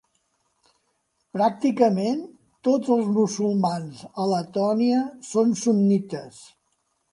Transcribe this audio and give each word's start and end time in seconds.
Pràcticament 1.37 2.23
tots 2.69 2.95
els 2.97 3.13
musulmans 3.19 4.01
a 4.25 4.27
Letònia 4.33 5.05
són 5.31 5.57
sunnites. 5.63 6.45